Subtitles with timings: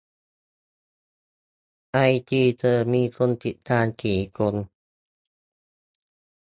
[1.93, 1.97] ไอ
[2.29, 4.55] จีเธอมีคนติดตามกี่คน